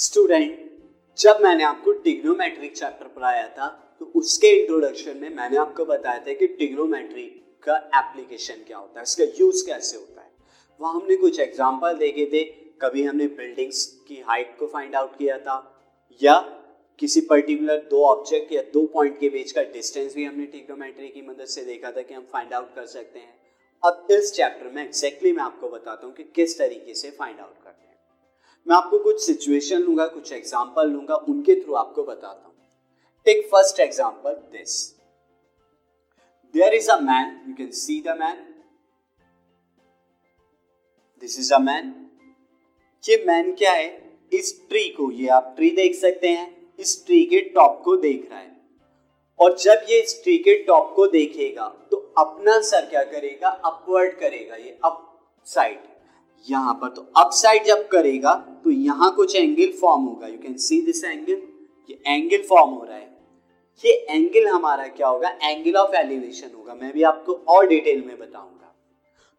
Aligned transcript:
Student 0.00 0.58
जब 1.18 1.40
मैंने 1.42 1.64
आपको 1.64 1.92
टिग्नोमेट्रिक 2.04 2.76
चैप्टर 2.76 3.06
पढ़ाया 3.06 3.46
था 3.48 3.66
तो 4.00 4.06
उसके 4.16 4.48
इंट्रोडक्शन 4.50 5.16
में 5.16 5.28
मैंने 5.30 5.56
आपको 5.58 5.84
बताया 5.84 6.18
था 6.18 6.32
कि 6.34 6.46
टिग्नोमेट्री 6.58 7.24
का 7.64 7.76
एप्लीकेशन 7.96 8.62
क्या 8.66 8.78
होता 8.78 9.00
है 9.00 9.02
इसका 9.02 9.24
यूज़ 9.38 9.64
कैसे 9.66 9.96
होता 9.96 10.20
है। 10.20 10.28
वहाँ 10.80 10.94
हमने 10.94 11.16
कुछ 11.16 11.40
एग्ज़ाम्पल 11.40 11.96
देखे 11.96 12.24
थे। 12.32 12.44
कभी 12.80 13.02
हमने 13.02 13.26
बिल्डिंग्स 13.34 13.84
की 14.08 14.20
हाइट 14.28 14.56
को 14.58 14.66
फाइंड 14.68 14.94
आउट 14.96 15.18
किया 15.18 15.38
था, 15.38 15.56
या 16.20 16.38
किसी 17.00 17.20
पर्टिकुलर 17.30 17.86
दो 17.90 18.04
ऑब्जेक्ट 18.06 18.52
या 18.52 18.62
दो 18.72 18.86
पॉइंट 18.94 19.18
के 19.20 19.28
बीच 19.28 19.52
का 19.52 19.62
डिस्टेंस 19.72 20.14
भी 20.14 20.24
हमने 20.24 20.46
टिग्नोमेट्री 20.48 21.08
की 21.08 21.22
मदद 21.22 21.46
से 21.48 21.64
देखा 21.64 21.90
था 21.90 22.02
कि 22.02 22.14
हम 22.14 22.26
फाइंड 22.32 22.52
आउट 22.54 22.74
कर 22.74 22.86
सकते 22.88 23.18
हैं। 23.18 23.38
अब 23.82 24.06
इस 24.12 24.32
चैप्टर 24.32 24.70
में 24.70 24.82
एग्जैक्टली 24.84 25.32
मैं 25.32 25.42
आपको 25.42 25.68
बताता 25.68 26.06
हूँ 26.06 26.14
कि 26.14 26.24
किस 26.34 26.58
तरीके 26.58 26.94
से 26.94 27.10
फाइंड 27.12 27.40
आउट 27.40 27.62
करते 27.64 27.82
हैं। 27.82 27.89
मैं 28.66 28.76
आपको 28.76 28.98
कुछ 29.00 29.20
सिचुएशन 29.22 29.80
लूँगा, 29.80 30.06
कुछ 30.06 30.32
एग्ज़ाम्पल 30.32 30.88
लूँगा, 30.88 31.14
उनके 31.14 31.54
थ्रू 31.62 31.74
आपको 31.76 32.02
बताता 32.04 32.46
हूँ। 32.46 32.54
Take 33.26 33.46
first 33.50 33.80
example 33.80 34.32
this 34.52 34.76
there 36.54 36.74
is 36.74 36.90
a 36.90 36.98
man 37.00 37.40
you 37.48 37.54
can 37.56 37.70
see 37.72 38.00
the 38.00 38.16
man 38.18 38.46
this 41.22 41.38
is 41.38 41.52
a 41.54 41.58
man 41.60 41.94
ये 43.04 43.22
मैन 43.26 43.52
क्या 43.54 43.72
है? 43.72 43.88
इस 44.32 44.54
ट्री 44.68 44.88
को, 44.90 45.10
ये 45.10 45.28
आप 45.28 45.52
ट्री 45.56 45.70
देख 45.72 45.94
सकते 45.96 46.28
हैं। 46.28 46.74
इस 46.78 47.04
ट्री 47.06 47.24
के 47.26 47.40
टॉप 47.50 47.80
को 47.84 47.96
देख 47.98 48.28
रहा 48.30 48.38
है। 48.38 48.48
और 49.40 49.56
जब 49.58 49.86
ये 49.90 50.00
इस 50.00 50.22
ट्री 50.22 50.36
के 50.38 50.54
टॉप 50.64 50.92
को 50.96 51.06
देखेगा 51.08 51.68
तो 51.90 51.96
अपना 52.18 52.60
सर 52.62 52.86
क्या 52.86 53.02
करेगा? 53.04 53.48
अपवर्ड 53.48 54.18
करेगा, 54.18 54.56
ये 54.56 54.78
अप 54.84 55.06
साइड 55.46 55.78
यहाँ 56.48 56.74
पर 56.74 56.88
तो 56.88 57.02
अप 57.16 57.30
साइड 57.32 57.64
जब 57.64 57.86
करेगा 57.88 58.34
तो 58.64 58.70
यहाँ 58.70 59.14
कुछ 59.14 59.34
एंगल 59.36 59.72
फॉर्म 59.80 60.02
होगा। 60.02 60.26
You 60.26 60.38
can 60.38 60.56
see 60.58 60.80
this 60.82 61.04
angle 61.04 61.42
ये 61.90 62.00
एंगल 62.06 62.42
फॉर्म 62.48 62.70
हो 62.70 62.84
रहा 62.84 62.96
है। 62.96 63.08
ये 63.84 63.92
एंगल 64.10 64.48
हमारा 64.48 64.86
क्या 64.86 65.08
होगा? 65.08 65.28
एंगल 65.42 65.76
ऑफ़ 65.76 65.94
एलिवेशन 65.96 66.50
होगा। 66.56 66.74
मैं 66.74 66.92
भी 66.92 67.02
आपको 67.02 67.32
और 67.48 67.66
डिटेल 67.66 68.04
में 68.06 68.18
बताऊँगा। 68.18 68.74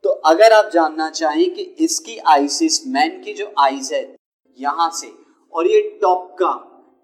तो 0.04 0.10
अगर 0.10 0.54
आप 0.54 0.70
जानना 0.74 1.10
चाहें 1.10 1.50
कि 1.54 1.62
इसकी 1.80 2.18
आइसिस 2.28 2.86
मैन 2.88 3.22
की 3.22 3.34
जो 3.34 3.52
आइज़ 3.60 3.94
है, 3.94 4.04
यहाँ 4.60 4.90
से, 4.92 5.12
और 5.54 5.68
ये 5.68 5.82
टॉप 6.02 6.36
का, 6.42 6.54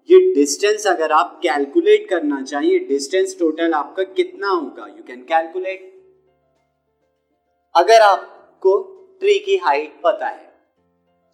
ये 0.08 0.18
डिस्टेंस 0.34 0.86
अगर 0.86 1.12
आप 1.12 1.38
कैलकुलेट 1.42 2.08
करना 2.10 2.40
चाहिए 2.42 2.78
डिस्टेंस 2.78 3.36
टोटल 3.38 3.74
आपका 3.74 4.02
कितना 4.02 4.48
होगा? 4.48 4.86
यू 4.86 5.02
कैन 5.06 5.22
कैलकुलेट 5.24 5.92
अगर 7.74 8.00
आपको 8.00 8.76
ट्री 9.22 9.38
की 9.38 9.56
हाइट 9.56 10.00
पता 10.04 10.26
है। 10.26 10.46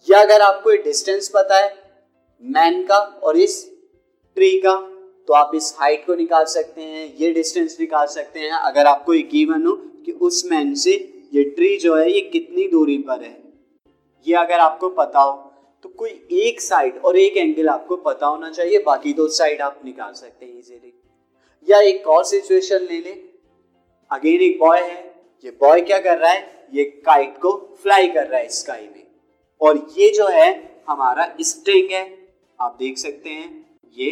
या 0.07 0.21
अगर 0.21 0.41
आपको 0.41 0.71
ये 0.71 0.77
डिस्टेंस 0.77 1.29
पता 1.29 1.57
है 1.57 1.73
मैन 2.43 2.83
का 2.83 2.97
और 2.97 3.37
इस 3.37 3.63
ट्री 4.37 4.57
का 4.59 4.75
तो 5.27 5.33
आप 5.33 5.51
इस 5.55 5.73
हाइट 5.77 6.05
को 6.05 6.15
निकाल 6.15 6.45
सकते 6.45 6.81
हैं, 6.81 7.15
ये 7.17 7.31
डिस्टेंस 7.33 7.77
निकाल 7.79 8.05
सकते 8.07 8.39
हैं। 8.39 8.51
अगर 8.51 8.85
आपको 8.85 9.13
ये 9.13 9.21
गिवन 9.31 9.65
हो 9.65 9.73
कि 10.05 10.11
उस 10.11 10.43
मैन 10.45 10.73
से 10.75 10.91
ये 11.33 11.43
ट्री 11.45 11.77
जो 11.77 11.95
है, 11.95 12.11
ये 12.11 12.21
कितनी 12.21 12.67
दूरी 12.67 12.97
पर 12.99 13.23
है। 13.23 13.37
ये 14.27 14.35
अगर 14.35 14.59
आपको 14.59 14.89
पता 14.91 15.19
हो 15.19 15.33
तो 15.83 15.89
कोई 15.91 16.09
एक 16.33 16.61
साइड 16.61 16.97
और 16.97 17.17
एक 17.17 17.37
एंगल 17.37 17.69
आपको 17.69 17.95
पता 17.97 18.27
होना 18.27 18.49
चाहिए, 18.51 18.79
बाकी 18.79 19.13
दो 19.13 19.27
साइड 19.29 19.61
आप 19.61 19.81
निकाल 19.85 20.13
सकते 20.13 20.45
हैं 20.45 20.59
इजीली 20.59 20.93
या 21.67 21.79
एक 21.81 22.07
और 22.07 22.23
सिचुएशन 22.25 22.87
ले 22.91 22.99
ले। 22.99 23.11
अगेन 24.11 24.41
एक 24.41 24.59
बॉय 24.59 24.79
है, 24.79 25.03
ये 25.43 25.51
बॉय 25.51 25.81
क्या 25.81 25.99
कर 25.99 26.17
रहा 26.17 26.31
है? 26.31 26.54
ये 26.73 26.83
काइट 27.05 27.37
को 27.37 27.51
फ्लाई 27.83 28.07
कर 28.07 28.27
रहा 28.27 28.39
है 28.39 28.49
स्काई 28.49 28.87
में। 28.87 29.03
और 29.61 29.77
ये 29.97 30.09
जो 30.09 30.27
है, 30.27 30.83
हमारा 30.89 31.35
स्ट्रिंग 31.41 31.91
है। 31.91 32.03
आप 32.59 32.75
देख 32.79 32.97
सकते 32.97 33.29
हैं, 33.29 33.77
ये 33.93 34.11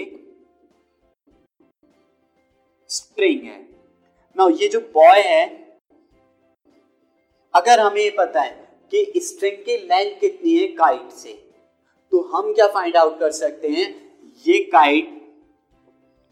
स्ट्रिंग 2.90 3.44
है। 3.44 3.62
ना 4.38 4.48
ये 4.54 4.68
जो 4.68 4.80
बॉय 4.94 5.22
है, 5.22 5.46
अगर 7.54 7.80
हमें 7.80 8.16
पता 8.16 8.42
है 8.42 8.78
कि 8.92 9.20
स्ट्रिंग 9.20 9.58
की 9.58 9.78
लेंथ 9.80 10.20
कितनी 10.20 10.58
है 10.58 10.68
काइट 10.68 11.10
से 11.12 11.34
तो 12.12 12.22
हम 12.28 12.54
क्या 12.54 12.68
फाइंड 12.68 12.96
आउट 12.98 13.20
कर 13.20 13.32
सकते 13.32 13.68
हैं, 13.68 13.86
ये 14.46 14.58
काइट 14.64 15.10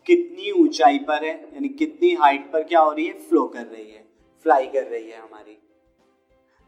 कितनी 0.07 0.51
ऊंचाई 0.53 0.97
पर 0.99 1.25
है, 1.25 1.33
यानी 1.53 1.69
कितनी 1.69 2.11
हाइट 2.13 2.51
पर 2.51 2.63
क्या 2.63 2.79
हो 2.79 2.91
रही 2.91 3.05
है 3.05 3.13
फ्लो 3.19 3.45
कर 3.47 3.65
रही 3.65 3.89
है 3.91 4.05
फ्लाई 4.45 4.67
कर 4.67 4.83
रही 4.83 5.09
है 5.09 5.17
हमारी। 5.17 5.57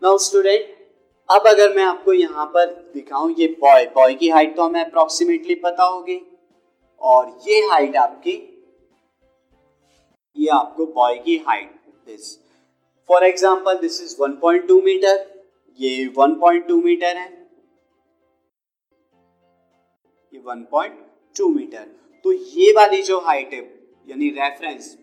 नाउ 0.04 0.18
स्टूडेंट 0.18 0.72
अब 1.30 1.48
अगर 1.48 1.76
मैं 1.76 1.84
आपको 1.84 2.14
यहाँ 2.14 2.46
पर 2.54 2.66
दिखाऊँ, 2.94 3.34
ये 3.38 3.48
बॉय 3.60 3.86
बॉय 3.96 4.14
की 4.14 4.30
हाइट 4.30 4.56
तो 4.56 4.64
हमें 4.64 4.80
अप्रोक्सीमेटली 4.82 5.56
पता 5.58 5.84
होगी। 5.84 6.20
और 7.02 7.30
ये 7.48 7.60
हाइट 7.68 7.96
आपकी, 7.98 8.34
ये 10.36 10.50
आपको 10.50 10.86
बॉय 10.88 11.18
की 11.20 11.38
height 11.48 11.72
this 12.08 12.36
for 13.10 13.24
example 13.24 13.78
this 13.78 14.02
is 14.04 14.16
1.2 14.22 14.82
metre 14.84 15.26
ये 15.80 16.06
1.2 16.10 16.84
मीटर 16.84 17.18
है। 17.18 17.28
ये 20.34 20.40
1.2 20.42 21.50
मीटर 21.50 21.86
तो 22.26 22.32
ये 22.32 22.72
वाली 22.76 23.02
जो 23.04 23.20
हाइट 23.22 23.54
है, 23.54 23.62
यानी 24.08 24.30
रेफरेंस 24.32 24.98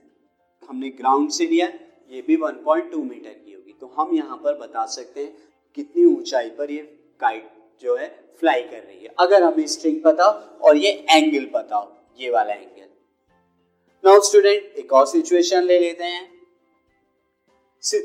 हमने 0.62 0.90
ग्राउंड 0.90 1.30
से 1.30 1.46
लिया 1.46 1.72
ये 2.10 2.22
भी 2.22 2.36
1.2 2.36 3.02
मीटर 3.02 3.30
की 3.30 3.52
होगी। 3.52 3.76
तो 3.80 3.86
हम 3.96 4.14
यहाँ 4.14 4.36
पर 4.36 4.58
बता 4.58 4.84
सकते 4.86 5.20
हैं 5.20 5.36
कितनी 5.76 6.04
ऊंचाई 6.06 6.50
पर 6.50 6.70
ये 6.70 6.82
काइट 7.20 7.48
जो 7.82 7.96
है 7.96 8.08
फ्लाई 8.40 8.62
कर 8.62 8.78
रही 8.78 9.04
है। 9.04 9.14
अगर 9.18 9.42
हमें 9.42 9.66
स्ट्रिंग 9.66 10.00
पता 10.04 10.24
और 10.62 10.76
ये 10.76 10.90
एंगल 11.10 11.44
पता 11.54 11.76
हो, 11.76 11.92
ये 12.20 12.30
वाला 12.30 12.52
एंगल 12.52 12.78
नाउ 14.04 14.20
स्टूडेंट 14.20 14.78
एक 14.78 14.92
और 14.92 15.06
सिचुएशन 15.06 15.64
ले 15.64 15.78
लेते 15.78 16.04
हैं। 16.04 16.28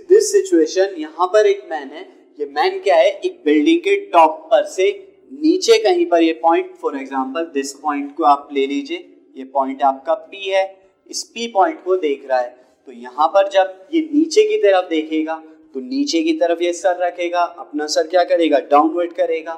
दिस 0.10 0.32
सिचुएशन 0.32 0.96
यहाँ 0.98 1.28
पर 1.28 1.46
एक 1.46 1.64
मैन 1.70 1.90
है। 1.90 2.02
ये 2.40 2.46
मैन 2.46 2.80
क्या 2.80 2.96
है? 2.96 3.10
एक 3.10 3.42
बिल्डिंग 3.46 3.80
के 3.80 3.96
टॉप 4.12 4.48
पर 4.52 4.66
से 4.66 4.90
नीचे 5.32 5.78
कहीं 5.84 6.06
पर 6.06 6.24
ये 6.24 6.34
point 6.34 6.76
for 6.76 6.98
example 6.98 7.46
this 7.54 7.74
point 7.74 8.16
को 8.16 8.24
आप 8.24 8.50
ले 8.54 8.66
लीजिए। 8.68 8.98
ये 9.38 9.44
पॉइंट 9.46 9.82
आपका 9.84 10.14
पी 10.14 10.50
है। 10.50 10.66
इस 11.10 11.24
पी 11.24 11.48
पॉइंट 11.48 11.84
को 11.84 11.96
देख 11.98 12.28
रहा 12.28 12.40
है। 12.40 12.65
तो 12.88 12.92
यहाँ 12.92 13.28
पर 13.28 13.50
जब 13.50 13.88
ये 13.94 14.02
नीचे 14.14 14.44
की 14.44 14.58
तरफ़ 14.64 14.90
देखेगा 14.90 15.42
तो 15.76 15.80
नीचे 15.82 16.22
की 16.24 16.34
तरफ़ 16.34 16.62
ये 16.64 16.72
सर 16.74 16.98
रखेगा, 16.98 17.42
अपना 17.42 17.86
सर 17.88 18.08
क्या 18.08 18.24
करेगा? 18.24 18.60
डाउनवर्ड 18.62 19.14
करेगा। 19.14 19.54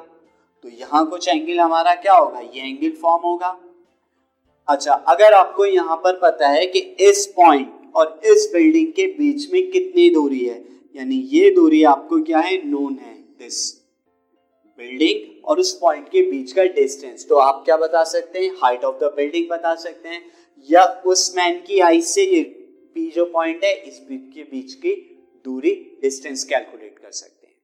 तो 0.64 0.70
यहाँ 0.72 1.06
कुछ 1.10 1.28
एंगल 1.28 1.60
हमारा 1.60 1.94
क्या 1.96 2.14
होगा? 2.14 2.40
ये 2.40 2.62
एंगल 2.64 2.92
फॉर्म 3.02 3.22
होगा। 3.24 3.58
अच्छा 4.68 4.94
अगर 5.08 5.34
आपको 5.34 5.66
यहाँ 5.66 5.96
पर 5.96 6.20
पता 6.20 6.48
है 6.48 6.66
कि 6.66 6.80
इस 6.80 7.26
पॉइंट 7.36 7.74
और 7.96 8.20
इस 8.26 8.50
बिल्डिंग 8.54 8.92
के 8.94 9.06
बीच 9.10 9.52
में 9.54 9.70
कितनी 9.72 10.10
दूरी 10.10 10.40
है, 10.40 10.64
यानी 10.96 11.16
ये 11.32 11.50
दूरी 11.52 11.84
आपको 11.86 12.22
क्या 12.22 12.40
है? 12.40 12.62
नोन 12.66 12.94
है। 12.96 13.14
दिस 13.40 13.74
बिल्डिंग 14.80 15.46
और 15.46 15.60
उस 15.60 15.78
पॉइंट 15.80 16.10
के 16.10 16.22
बीच 16.22 16.52
का 16.52 16.64
डिस्टेंस 16.66 17.28
तो 17.30 17.36
आप 17.38 17.62
क्या 17.66 17.78
बता 17.78 18.04
सकते 18.06 18.40
हैं? 18.40 18.52
हाइट 18.64 18.84
ऑफ़ 18.84 18.96
द 18.96 19.14
बिल्डिंग 19.16 19.50
बता 19.50 19.76
सकते 19.78 20.10
हैं। 20.10 20.22
या 20.70 20.86
उस 21.06 21.34
मैन 21.38 21.62
की 21.68 21.80
आई 21.82 22.02
से 22.04 22.24
ये 22.26 22.42
पी 22.98 23.12
जो 23.12 23.26
पॉइंट 23.26 23.64
है, 23.64 23.74
इस 23.74 24.00
बीच 24.00 24.34
के 24.34 24.44
बीच 24.44 24.74
की 24.74 25.20
दूरी 25.46 25.98
डिस्टेंस 26.02 26.44
कैलकुलेट 26.44 27.00
कर 27.00 27.12
सकते 27.12 27.48
हैं। 27.48 27.56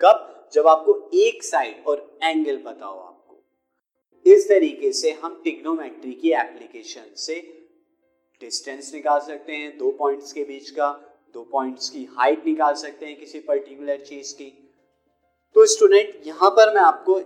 कब? 0.00 0.50
जब 0.52 0.66
आपको 0.66 1.10
एक 1.14 1.44
साइड 1.44 1.84
और 1.86 2.18
एंगल 2.22 2.56
हो 2.66 3.00
आपको। 3.00 3.44
इस 4.26 4.48
तरीके 4.48 4.92
से 4.92 5.10
हम 5.10 5.40
टिग्नोमेट्री 5.44 6.12
की 6.12 6.32
एप्लीकेशन 6.32 7.14
से 7.16 7.66
डिस्टेंस 8.40 8.94
निकाल 8.94 9.20
सकते 9.20 9.52
हैं, 9.52 9.78
दो 9.78 9.90
पॉइंट्स 9.90 10.32
के 10.32 10.44
बीच 10.44 10.70
का, 10.70 11.18
दो 11.34 11.42
पॉइंट्स 11.42 11.90
की 11.90 12.04
हाइट 12.04 12.46
निकाल 12.46 12.74
सकते 12.74 13.06
हैं 13.06 13.20
किसी 13.20 13.40
पर्टिकुलर 13.40 14.00
चीज़ 14.00 14.34
की। 14.34 14.74
तो 15.54 15.66
स्टूडेंट 15.66 16.22
यहाँ 16.26 16.50
पर 16.50 16.74
मैं 16.74 16.82
आपको 16.82 17.20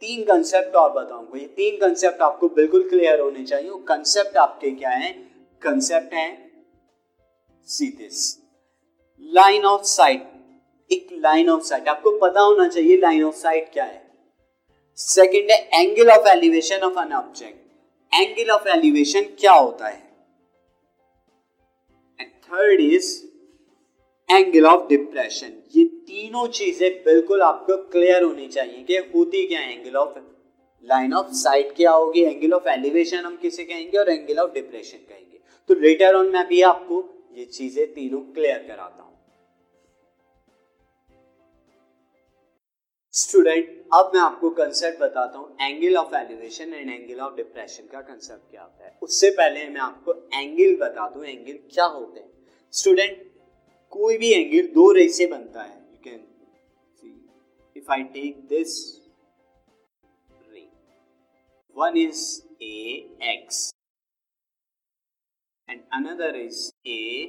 तीन 0.00 0.24
कंसेप्ट 0.24 0.76
और 0.76 1.04
बताऊँगा। 1.04 1.38
ये 1.38 1.46
तीन 1.46 1.76
कंसेप्ट 1.76 2.22
आपको 2.22 2.48
बिल्कुल 2.48 2.88
क्लियर 2.88 3.20
होने 3.20 3.44
चाहिए। 3.44 3.70
कंसेप्ट 3.74 4.36
आपके 4.36 4.70
क्या 4.70 4.90
है? 4.90 5.12
कंसेप्ट 5.62 6.14
है 6.14 6.43
see 7.68 7.86
this 7.88 8.16
line 9.22 9.64
of 9.64 9.82
sight 9.82 10.22
एक 10.90 11.08
लाइन 11.14 11.48
ऑफ़ 11.50 11.62
साइट 11.64 11.88
आपको 11.88 12.10
पता 12.18 12.40
होना 12.40 12.66
चाहिए 12.68 12.96
लाइन 12.96 13.22
ऑफ़ 13.24 13.34
साइट 13.36 13.72
क्या 13.72 13.84
है। 13.84 14.02
सेकंड 14.98 15.50
है 15.50 15.80
angle 15.80 16.10
of 16.10 16.28
elevation 16.28 16.82
of 16.84 16.98
an 17.00 17.12
object 17.12 18.14
angle 18.14 18.50
of 18.50 18.68
elevation 18.68 19.28
क्या 19.40 19.52
होता 19.52 19.86
है? 19.86 20.02
And 22.20 22.30
third 22.44 22.80
is 22.80 23.08
angle 24.28 24.66
of 24.66 24.86
depression 24.88 25.52
ये 25.76 25.84
तीनों 25.84 26.46
चीज़ें 26.50 26.90
बिल्कुल 27.04 27.42
आपको 27.42 27.76
क्लियर 27.90 28.22
होनी 28.22 28.46
चाहिए 28.48 28.82
कि 28.82 28.96
होती 29.14 29.46
क्या 29.46 29.60
angle 29.62 29.96
of 29.96 30.18
line 30.84 31.14
of 31.14 31.32
sight 31.34 31.74
क्या 31.76 31.90
होगी 31.92 32.22
एंगल 32.24 32.52
ऑफ़ 32.52 32.68
एलिवेशन 32.68 33.24
हम 33.24 33.36
किसे 33.36 33.64
कहेंगे 33.64 33.98
और 33.98 34.10
एंगल 34.10 34.38
ऑफ़ 34.38 34.52
डिप्रेशन 34.52 34.98
कहेंगे। 34.98 35.38
तो 35.70 35.74
लेटर 35.80 36.14
ऑन 36.14 36.30
मैं 36.30 36.46
भी 36.48 36.62
आपको 36.62 37.02
ये 37.34 37.44
चीज़ें 37.46 37.86
तीनों 37.94 38.20
क्लियर 38.32 38.66
कराता 38.66 39.02
हूँ। 39.02 39.12
स्टूडेंट 43.14 43.66
अब 43.94 44.10
मैं 44.14 44.20
आपको 44.20 44.50
कंसेप्ट 44.52 44.98
बताता 45.00 45.38
हूँ 45.38 45.56
angle 45.62 45.96
of 45.96 46.14
elevation 46.16 46.72
and 46.74 46.90
angle 46.90 47.20
of 47.20 47.34
depression 47.36 47.86
का 47.92 48.00
कंसेप्ट 48.02 48.50
क्या 48.50 48.62
होता 48.62 48.84
है। 48.84 48.98
उससे 49.02 49.30
पहले 49.32 49.68
मैं 49.68 49.80
आपको 49.80 50.14
एंगल 50.34 50.76
बता 50.80 51.08
दूँ 51.10 51.24
एंगल 51.24 51.58
क्या 51.72 51.84
होते 51.86 52.20
हैं। 52.20 52.30
स्टूडेंट 52.74 53.22
कोई 53.92 54.18
भी 54.18 54.32
एंगल 54.32 54.66
दो 54.74 54.90
रे 54.92 55.08
से 55.10 55.26
बनता 55.26 55.62
है। 55.62 55.76
You 55.76 55.98
can 56.04 56.18
see 57.02 57.30
if 57.76 57.92
I 57.92 58.02
take 58.14 58.46
this 58.48 58.76
ray 60.48 60.68
one 61.76 61.96
is 61.98 62.26
A 62.62 62.74
X 63.34 63.73
and 65.68 65.80
another 65.92 66.36
is 66.36 66.70
A 66.86 67.24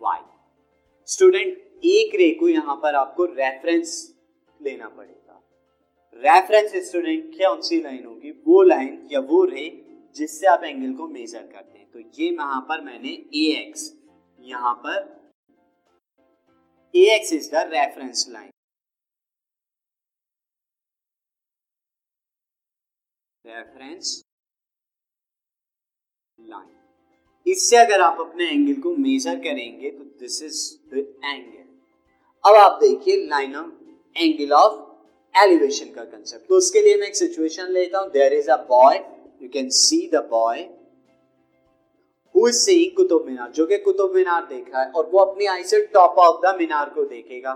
Y 0.00 0.20
student 1.08 1.84
एक 1.86 2.14
रे 2.14 2.30
को 2.40 2.48
यहाँ 2.48 2.76
पर 2.82 2.94
आपको 2.94 3.24
रेफरेंस 3.24 3.94
लेना 4.60 4.88
पड़ेगा। 4.88 5.40
रेफरेंस 6.16 6.74
स्टूडेंट 6.88 7.34
क्या 7.36 7.54
सी 7.60 7.80
लाइन 7.82 8.04
होगी? 8.04 8.30
वो 8.30 8.62
लाइन 8.62 9.08
या 9.12 9.20
वो 9.22 9.44
रे 9.44 9.66
जिससे 10.16 10.46
आप 10.46 10.64
एंगल 10.64 10.92
को 10.96 11.06
मेजर 11.08 11.46
करते 11.46 11.78
हैं। 11.78 11.90
तो 11.90 11.98
ये 11.98 12.30
यहाँ 12.30 12.60
पर 12.68 12.80
मैंने 12.84 13.10
ए 13.36 13.44
एक्स 13.58 13.92
यहाँ 14.40 14.74
पर 14.86 15.00
A 16.94 17.04
X 17.14 17.32
is 17.32 17.50
the 17.50 17.64
reference 17.72 18.26
line 18.30 18.50
reference 23.44 24.22
line 26.38 26.81
इससे 27.46 27.76
अगर 27.76 28.00
आप 28.00 28.20
अपने 28.20 28.48
एंगल 28.50 28.80
को 28.82 28.94
मेजर 28.96 29.36
करेंगे 29.38 29.90
तो 29.90 30.04
दिस 30.20 30.42
इज़ 30.42 30.60
द 30.94 31.06
एंगल 31.24 31.64
अब 32.44 32.56
आप 32.56 32.78
देखिए 32.80 33.16
line 33.28 33.56
of 33.56 34.20
angle 34.22 34.52
of 34.52 35.40
elevation 35.42 35.86
का 35.86 36.04
कंसेप्ट 36.04 36.48
तो 36.48 36.56
उसके 36.56 36.82
लिए 36.82 36.96
मैं 36.96 37.06
एक 37.06 37.16
सिचुएशन 37.16 37.72
लेता 37.72 37.98
हूँ. 37.98 38.10
There 38.10 38.32
is 38.32 38.50
a 38.50 38.56
boy 38.68 38.96
you 39.42 39.48
can 39.48 39.68
see 39.70 40.08
the 40.14 40.28
boy 40.30 40.60
who 42.34 42.48
is 42.48 42.56
seeing 42.56 42.96
Qutub 42.96 43.26
Minar 43.26 43.50
जो 43.50 43.66
कि 43.66 43.78
कुतुब 43.78 44.14
मीनार 44.14 44.46
देख 44.46 44.72
रहा 44.72 44.82
है 44.82 44.90
और 44.90 45.10
वो 45.12 45.18
अपनी 45.18 45.46
आई 45.46 45.64
से 45.64 45.80
टॉप 45.94 46.18
ऑफ़ 46.18 46.40
द 46.46 46.56
मीनार 46.58 46.88
को 46.88 47.04
देखेगा. 47.04 47.52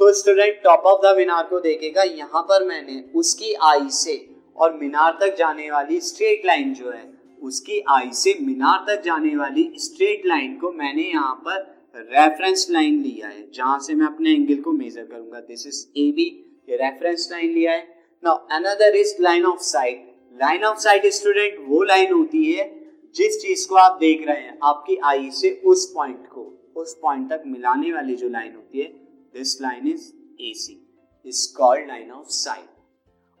तो 0.00 0.12
student 0.12 0.62
top 0.64 0.86
of 0.86 1.00
the 1.02 1.16
Minar 1.16 1.42
को 1.46 1.60
देखेगा. 1.60 2.02
यहाँ 2.02 2.42
पर 2.42 2.64
मैंने 2.66 3.04
उसकी 3.14 3.52
आई 3.62 3.88
से 3.90 4.14
और 4.56 4.72
मीनार 4.74 5.18
तक 5.20 5.36
जाने 5.36 5.70
वाली 5.70 6.00
स्ट्रेट 6.00 6.46
लाइन 6.46 6.72
जो 6.74 6.90
है 6.90 7.11
उसकी 7.42 7.80
आई 7.90 8.10
से 8.14 8.34
मीनार 8.40 8.84
तक 8.88 9.02
जाने 9.04 9.36
वाली 9.36 9.70
स्ट्रेट 9.78 10.26
लाइन 10.26 10.56
को 10.58 10.72
मैंने 10.72 11.02
यहाँ 11.02 11.34
पर 11.46 11.70
रेफरेंस 11.96 12.66
लाइन 12.70 13.00
लिया 13.02 13.28
है, 13.28 13.50
जहाँ 13.54 13.78
से 13.78 13.94
मैं 13.94 14.06
अपने 14.06 14.32
एंगल 14.32 14.60
को 14.62 14.72
मेजर 14.72 15.04
करूँगा। 15.04 15.40
दिस 15.40 15.66
इज़ 15.66 15.84
ए 15.98 16.10
बी 16.12 16.24
ये 16.68 16.76
रेफरेंस 16.76 17.28
लाइन 17.32 17.50
लिया 17.50 17.72
है। 17.72 17.82
Now 18.24 18.36
another 18.52 18.96
is 18.96 19.14
line 19.20 19.44
of 19.46 19.60
sight 19.62 20.08
line 20.36 20.64
of 20.64 20.78
sight 20.78 21.06
student 21.14 21.56
वो 21.68 21.82
लाइन 21.82 22.12
होती 22.12 22.44
है 22.44 22.70
जिस 23.16 23.40
चीज़ 23.42 23.68
को 23.68 23.74
आप 23.76 23.98
देख 24.00 24.26
रहे 24.26 24.36
हैं, 24.36 24.58
आपकी 24.62 24.96
आई 25.04 25.30
से 25.32 25.50
उस 25.66 25.90
पॉइंट 25.94 26.26
को, 26.26 26.72
उस 26.76 26.98
पॉइंट 27.02 27.28
तक 27.30 27.42
मिलाने 27.46 27.92
वाली 27.92 28.14
जो 28.16 28.28
लाइन 28.28 28.54
होती 28.54 28.78
है 28.78 28.86
this 29.34 29.60
line 29.62 29.88
is 29.88 30.12
A 30.40 30.52
C 30.56 30.78
is 31.24 31.46
called 31.56 31.88
line 31.88 32.10
of 32.10 32.26
sight 32.30 32.81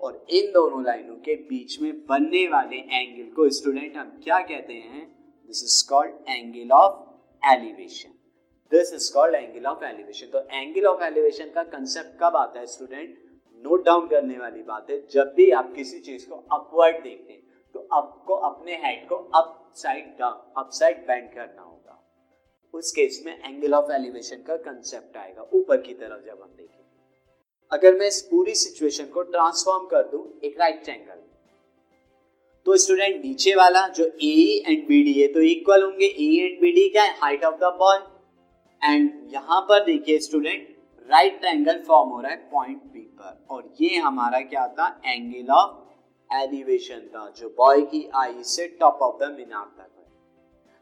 और 0.02 0.24
इन 0.30 0.50
दोनों 0.52 0.82
लाइनों 0.84 1.14
के 1.26 1.34
बीच 1.48 1.80
में 1.80 1.92
बनने 2.06 2.46
वाले 2.48 2.76
एंगल 2.76 3.30
को 3.34 3.48
स्टूडेंट 3.50 3.96
हम 3.96 4.08
क्या 4.24 4.38
कहते 4.40 4.72
हैं? 4.74 5.04
This 5.48 5.62
is 5.64 5.88
called 5.88 6.28
angle 6.28 6.72
of 6.74 6.94
elevation 7.42 8.10
this 8.72 8.92
is 8.94 9.12
called 9.14 9.34
angle 9.34 9.66
of 9.66 9.84
elevation 9.84 10.26
तो 10.32 10.40
एंगल 10.52 10.86
ऑफ़ 10.86 11.02
एलिवेशन 11.04 11.50
का 11.54 11.62
कंसेप्ट 11.70 12.18
कब 12.20 12.36
आता 12.36 12.60
है 12.60 12.66
स्टूडेंट 12.68 13.18
नोट 13.64 13.84
डाउन 13.86 14.06
करने 14.08 14.38
वाली 14.38 14.62
बात 14.62 14.90
है, 14.90 15.00
जब 15.10 15.32
भी 15.36 15.50
आप 15.52 15.72
किसी 15.74 15.98
चीज़ 16.00 16.28
को 16.28 16.36
अपवर्ड 16.52 17.02
देखते 17.02 17.32
हैं 17.32 17.40
तो 17.74 17.88
आपको 17.92 18.34
अपने 18.48 18.76
हेड 18.84 19.08
को 19.08 19.16
upside 19.76 20.06
down 20.18 20.62
up 20.62 20.70
side 20.72 21.06
bend 21.06 21.32
करना 21.34 21.62
होगा। 21.62 21.98
उस 22.74 22.92
केस 22.92 23.22
में 23.26 23.32
एंगल 23.34 23.74
ऑफ़ 23.74 23.92
एलिवेशन 23.92 24.42
का 24.46 24.56
कंसेप्ट 24.58 25.16
आएगा, 25.16 25.42
ऊपर 25.52 25.80
की 25.82 25.94
तरफ़ 25.94 26.24
जब 26.26 26.42
हम 26.42 26.54
देखेंगे 26.56 26.81
अगर 27.72 27.94
मैं 27.98 28.06
इस 28.06 28.20
पूरी 28.30 28.54
सिचुएशन 28.54 29.04
को 29.04 29.22
ट्रांसफॉर्म 29.24 29.84
कर 29.86 30.02
दूँ 30.08 30.22
एक 30.44 30.58
राइट 30.60 30.88
एंगल 30.88 31.20
तो 32.66 32.76
स्टूडेंट 32.76 33.24
नीचे 33.24 33.54
वाला, 33.54 33.86
जो 33.88 34.04
ए 34.04 34.62
एंड 34.66 34.86
बी 34.88 35.02
डी 35.02 35.12
है 35.12 35.26
तो 35.28 35.40
इक्वल 35.42 35.82
होंगे 35.82 36.06
ए 36.06 36.26
एंड 36.42 36.60
बी 36.60 36.72
डी 36.72 36.88
क्या? 36.88 37.02
है 37.02 37.16
height 37.20 37.44
of 37.44 37.54
the 37.60 37.72
boy 37.78 37.98
and 38.82 39.10
यहाँ 39.32 39.60
पर 39.68 39.84
देखिए 39.84 40.18
स्टूडेंट 40.18 40.68
राइट 41.08 41.40
ट्रायंगल 41.40 41.80
फॉर्म 41.86 42.10
हो 42.10 42.20
रहा 42.20 42.30
है 42.30 42.36
पॉइंट 42.52 42.82
बी 42.84 43.00
पर। 43.00 43.46
और 43.50 43.72
ये 43.80 43.96
हमारा 43.98 44.40
क्या 44.42 44.66
था? 44.68 45.00
एंगल 45.06 45.52
ऑफ़ 45.52 46.34
एलिवेशन 46.34 47.00
था, 47.06 47.32
जो 47.36 47.48
बॉय 47.56 47.80
की 47.82 48.08
आई 48.14 48.42
से 48.44 48.66
टॉप 48.80 49.02
ऑफ़ 49.02 49.24
द 49.24 49.30
मीनार 49.30 49.64
तक 49.78 49.88
है। 49.98 50.06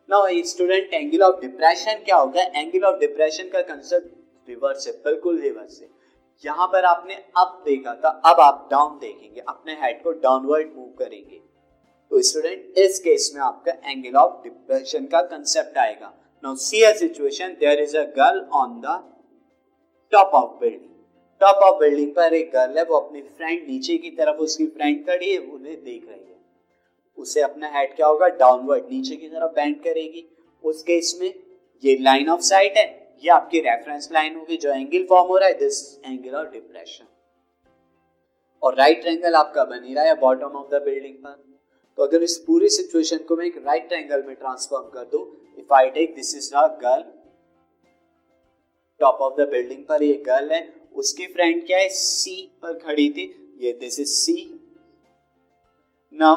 Now 0.09 0.43
student 0.47 0.95
angle 0.95 1.23
of 1.23 1.41
depression 1.41 2.03
क्या 2.05 2.17
होगा? 2.17 2.43
एंगल 2.43 2.85
ऑफ़ 2.85 2.99
डिप्रेशन 3.01 3.49
का 3.49 3.63
कंसेप्ट 3.65 4.49
रिवर्स 4.49 4.87
है 4.87 4.93
बिल्कुल 5.05 5.41
रिवर्स 5.41 5.81
है 5.83 6.00
यहाँ 6.45 6.67
पर 6.67 6.85
आपने 6.85 7.15
अप 7.15 7.63
देखा 7.65 7.95
था 7.95 8.09
अब 8.27 8.41
आप 8.41 8.69
डाउन 8.71 8.99
देखेंगे 8.99 9.41
अपने 9.41 9.73
हेड 9.73 10.03
को 10.03 10.13
डाउनवर्ड 10.13 10.69
मूव 10.77 10.95
करेंगे। 10.99 11.41
तो 12.13 12.21
स्टूडेंट 12.23 12.79
इस 12.79 12.99
केस 12.99 13.31
में 13.35 13.43
आपका 13.43 13.91
एंगल 13.91 14.17
ऑफ़ 14.17 14.43
डिप्रेशन 14.45 15.07
का 15.07 15.23
कंसेप्ट 15.23 15.79
आएगा। 15.79 16.13
Now 16.45 16.55
see 16.55 16.79
a 16.85 16.91
situation, 16.95 17.51
there 17.61 17.81
is 17.81 17.95
a 17.95 18.07
girl 18.13 18.39
on 18.59 18.71
the 18.81 18.93
top 20.13 20.37
of 20.39 20.47
building. 20.61 20.87
Top 21.41 21.57
of 21.57 21.79
building 21.81 22.11
पर 22.11 22.35
एक 22.35 22.51
गर्ल 22.53 22.79
है 22.79 22.85
वो 22.85 22.97
अपनी 22.97 23.21
फ्रेंड 23.21 23.69
नीचे 23.69 23.97
की 23.99 24.11
तरफ़ 24.11 24.37
उसकी 24.37 24.67
फ्रेंड 24.67 25.07
खड़ी 25.07 25.33
है 25.33 25.39
उन्हें 25.39 25.85
देख 25.85 26.09
रही 26.09 26.21
है। 26.21 26.37
उसे 27.19 27.41
अपना 27.41 27.69
हेड 27.69 27.95
क्या 27.97 28.07
होगा? 28.07 28.29
डाउनवर्ड 28.29 28.85
नीचे 28.91 29.17
की 29.17 29.29
तरफ़ 29.29 29.53
बेंड 29.53 29.77
करेगी। 29.77 30.25
उस 30.65 30.83
केस 30.83 31.19
में 31.21 31.35
ये 31.85 31.97
लाइन 32.01 32.29
ऑफ़ 32.29 32.41
साइट 32.41 32.77
है। 32.77 33.10
ये 33.23 33.31
आपकी 33.31 33.61
रेफरेंस 33.61 34.09
लाइन 34.13 34.37
होगी 34.37 34.57
जो 34.57 34.73
एंगल 34.73 35.05
फॉर्म 35.09 35.29
हो 35.29 35.37
रहा 35.37 35.49
है 35.49 35.59
दिस 35.59 35.79
एंगल 36.07 36.35
ऑफ़ 36.37 36.51
डिप्रेशन 36.53 37.07
और 38.63 38.75
राइट 38.77 39.07
एंगल 39.07 39.35
आपका 39.35 39.65
बन 39.65 39.85
ही 39.85 39.95
रहा 39.95 40.05
है 40.05 40.15
बॉटम 40.21 40.57
ऑफ़ 40.59 40.69
द 40.71 40.83
बिल्डिंग 40.85 41.15
पर। 41.17 41.39
तो 41.99 42.03
अगर 42.03 42.23
इस 42.23 42.37
पूरी 42.47 42.69
सिचुएशन 42.69 43.19
को 43.29 43.37
मैं 43.37 43.47
एक 43.47 43.57
राइट 43.67 43.93
एंगल 43.93 44.23
में 44.27 44.35
ट्रांसफॉर्म 44.35 44.89
कर 44.91 45.05
दूँ, 45.05 45.25
if 45.61 45.73
I 45.73 45.83
take, 45.95 46.15
this 46.17 46.31
is 46.35 46.47
a 46.55 46.69
girl 46.83 47.03
top 49.01 49.21
of 49.23 49.35
the 49.35 49.49
building 49.49 49.85
पर 49.85 50.03
ये 50.03 50.15
गर्ल 50.27 50.53
है, 50.53 50.63
उसकी 50.95 51.27
फ्रेंड 51.27 51.67
क्या 51.67 51.79
है? 51.79 51.89
सी 51.89 52.51
पर 52.63 52.79
खड़ी 52.79 53.09
थी, 53.11 53.25
ये 53.61 53.73
दिस 53.81 54.01
इज़ 54.01 54.09
सी 54.11 54.35
नाउ 56.13 56.37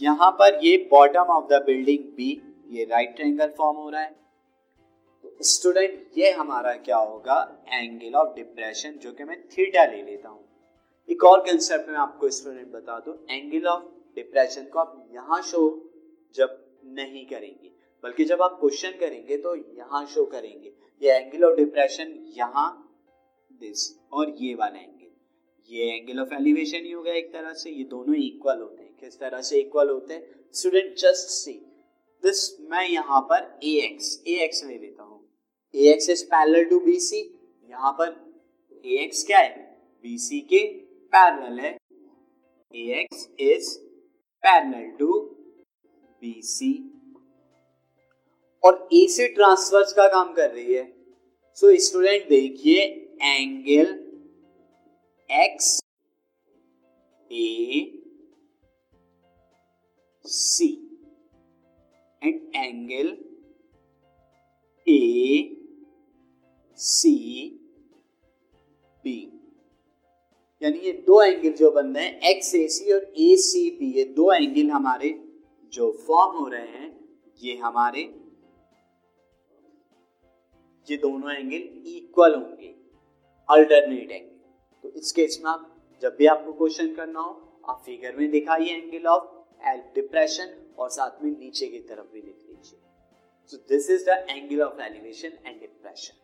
यहाँ 0.00 0.30
पर 0.38 0.58
ये 0.64 0.76
bottom 0.90 1.32
of 1.32 1.46
the 1.48 1.62
building 1.66 2.04
B 2.16 2.30
ये 2.70 2.84
राइट 2.84 3.14
ट्रायंगल 3.16 3.52
फॉर्म 3.58 3.76
हो 3.76 3.88
रहा 3.90 4.00
है। 4.00 4.14
स्टूडेंट, 5.40 6.02
ये 6.18 6.30
हमारा 6.32 6.72
क्या 6.78 6.96
होगा? 6.96 7.36
एंगल 7.68 8.14
ऑफ़ 8.14 8.34
डिप्रेशन, 8.36 8.92
जो 8.92 9.12
कि 9.12 9.24
मैं 9.24 9.40
थीटा 9.48 9.84
ले 9.84 10.02
लेता 10.02 10.28
हूँ। 10.28 10.44
एक 11.08 11.24
और 11.24 11.40
कंसेप्ट 11.40 11.88
में 11.88 11.96
आपको 11.98 12.30
स्टूडेंट 12.30 12.72
बता 12.72 12.98
दूँ। 12.98 13.14
एंगल 13.30 13.66
ऑफ़ 13.68 13.82
डिप्रेशन 14.16 14.64
को 14.64 14.78
आप 14.78 15.08
यहाँ 15.14 15.40
शो 15.42 15.62
जब 16.34 16.58
नहीं 16.88 17.24
करेंगे, 17.26 17.70
बल्कि 18.04 18.24
जब 18.24 18.42
आप 18.42 18.56
क्वेश्चन 18.60 18.98
करेंगे 19.00 19.36
तो 19.36 19.54
यहाँ 19.54 20.04
शो 20.06 20.24
करेंगे। 20.26 20.72
ये 21.02 21.12
एंगल 21.12 21.44
ऑफ़ 21.44 21.56
डिप्रेशन 21.56 22.14
यहाँ 22.36 22.68
दिस 23.60 23.90
और 24.12 24.34
ये 24.40 24.54
वाला 24.54 24.78
एंगल। 24.78 25.10
ये 25.70 25.90
एंगल 25.90 26.20
ऑफ़ 26.20 26.34
एलिवेशन 26.34 26.84
ही 26.84 26.90
होगा 26.92 27.12
एक 27.12 27.32
तरह 27.32 27.52
से। 27.54 27.70
ये 27.70 27.84
दोनों 27.86 28.14
इक्वल 28.16 28.60
होते 28.60 28.82
हैं। 28.82 28.90
किस 29.00 29.18
तरह 29.20 29.40
से 29.42 29.60
इक्वल 29.60 29.90
होते 29.90 30.14
हैं? 30.14 30.22
स्टूडेंट 30.54 30.94
जस्ट 30.98 31.28
सी 31.30 31.52
दिस 32.22 32.40
मैं 32.70 32.86
यहाँ 32.88 33.20
पर 33.30 33.58
ए 33.64 33.74
एक्स 33.84 34.22
ए 34.28 34.34
एक्स 34.44 34.64
ले 34.64 34.78
लेता 34.78 35.02
हूँ। 35.02 35.11
X 35.74 36.08
is 36.10 36.24
parallel 36.24 36.64
to 36.70 36.78
B 36.80 36.98
C 37.00 37.18
यहाँ 37.70 37.92
पर 37.98 38.08
ए 38.84 38.96
एक्स 39.04 39.24
क्या 39.26 39.38
है? 39.38 39.50
बी 40.04 40.16
सी 40.18 40.40
के 40.52 40.64
पैरेलल 41.12 41.60
है। 41.60 41.70
A 42.74 43.00
X 43.00 43.28
is 43.40 43.78
parallel 44.44 44.90
to 44.98 45.18
B 46.22 46.40
C 46.44 46.72
और 48.62 48.88
ए 48.94 49.06
से 49.10 49.28
ट्रांसफर्स 49.34 49.92
का 49.92 50.06
काम 50.08 50.32
कर 50.34 50.50
रही 50.50 50.74
है। 50.74 50.84
सो 51.58 51.70
so, 51.72 51.78
स्टूडेंट 51.80 52.28
देखिए 52.28 52.82
angle 53.22 53.98
X 55.30 55.78
A 57.30 57.98
C 60.24 60.68
and 62.22 62.40
angle 62.56 63.16
A 64.86 65.58
C, 66.78 67.14
B. 69.04 69.18
यानी 70.62 70.78
ये 70.78 70.92
दो 71.06 71.20
एंगल 71.22 71.52
जो 71.54 71.70
बन 71.70 71.94
रहे 71.94 72.04
हैं 72.04 72.30
एक्स 72.30 72.54
ए 72.54 72.66
सी 72.68 72.92
और 72.92 73.12
ए 73.18 73.36
सी 73.38 73.68
बी 73.78 73.92
ये 73.92 74.04
दो 74.16 74.32
एंगल 74.32 74.70
हमारे 74.70 75.08
जो 75.72 75.90
फॉर्म 76.06 76.36
हो 76.36 76.46
रहे 76.48 76.66
हैं, 76.68 76.90
ये 77.40 77.56
हमारे, 77.56 78.02
ये 80.88 80.96
दोनों 80.98 81.32
एंगल 81.32 81.88
इक्वल 81.88 82.34
होंगे 82.34 82.74
अल्टरनेट 83.48 84.10
एंगल 84.10 84.30
तो 84.84 84.98
इस 84.98 85.12
केस 85.12 85.40
में 85.44 85.50
आप, 85.50 85.68
जब 86.02 86.16
भी 86.18 86.26
आपको 86.26 86.52
क्वेश्चन 86.52 86.94
करना 86.94 87.20
हो, 87.20 87.30
आप 87.68 87.82
फिगर 87.86 88.16
में 88.16 88.30
दिखाइए 88.30 88.74
एंगल 88.76 89.06
ऑफ़ 89.08 89.24
डिप्रेशन 89.94 90.54
और 90.78 90.88
साथ 90.90 91.22
में 91.24 91.30
नीचे 91.30 91.66
की 91.66 91.78
तरफ़ 91.80 92.12
भी 92.12 92.20
लिख 92.20 92.36
लीजिए। 92.48 92.78
So 93.52 93.56
this 93.68 93.90
is 93.90 94.04
the 94.06 94.24
angle 94.30 94.62
of 94.62 94.80
elevation 94.82 95.38
and 95.46 95.60
depression 95.60 96.20